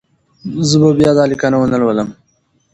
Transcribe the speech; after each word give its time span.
زه 0.69 0.75
به 0.81 0.89
بیا 0.97 1.11
دا 1.17 1.23
لیکنه 1.31 1.57
ونه 1.57 1.77
لولم. 1.81 2.09